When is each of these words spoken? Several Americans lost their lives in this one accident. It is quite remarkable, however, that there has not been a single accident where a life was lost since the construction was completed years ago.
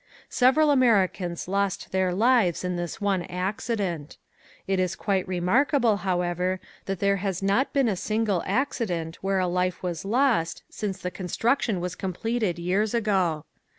Several 0.31 0.71
Americans 0.71 1.47
lost 1.47 1.91
their 1.91 2.11
lives 2.11 2.63
in 2.63 2.75
this 2.75 2.99
one 2.99 3.21
accident. 3.25 4.17
It 4.65 4.79
is 4.79 4.95
quite 4.95 5.27
remarkable, 5.27 5.97
however, 5.97 6.59
that 6.85 6.97
there 6.99 7.17
has 7.17 7.43
not 7.43 7.71
been 7.71 7.87
a 7.87 7.95
single 7.95 8.41
accident 8.47 9.17
where 9.21 9.37
a 9.37 9.45
life 9.45 9.83
was 9.83 10.03
lost 10.03 10.63
since 10.71 10.97
the 10.97 11.11
construction 11.11 11.79
was 11.79 11.93
completed 11.93 12.57
years 12.57 12.95
ago. 12.95 13.45